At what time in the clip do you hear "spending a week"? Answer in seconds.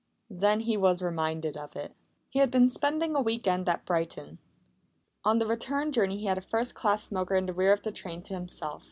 2.69-3.47